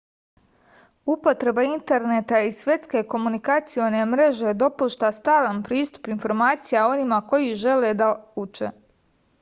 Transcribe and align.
upotreba 1.15 1.65
interneta 1.73 2.39
i 2.47 2.55
svetske 2.61 3.03
komunikacione 3.11 4.01
mreže 4.15 4.55
dopušta 4.65 5.13
stalan 5.19 5.61
pristup 5.69 6.11
informacija 6.17 6.89
onima 6.97 7.23
koji 7.35 7.55
žele 7.69 7.95
da 8.05 8.11
uče 8.47 8.77